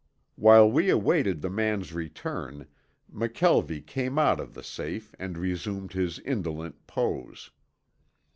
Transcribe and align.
While 0.35 0.71
we 0.71 0.89
awaited 0.89 1.43
the 1.43 1.49
man's 1.51 1.93
return 1.93 2.65
McKelvie 3.13 3.85
came 3.85 4.17
out 4.17 4.39
of 4.39 4.55
the 4.55 4.63
safe 4.63 5.13
and 5.19 5.37
resumed 5.37 5.93
his 5.93 6.17
indolent 6.17 6.87
pose. 6.87 7.51